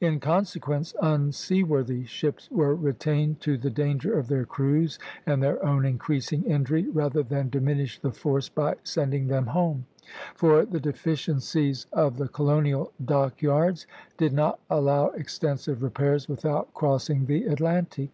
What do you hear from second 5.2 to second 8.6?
and their own increasing injury, rather than diminish the force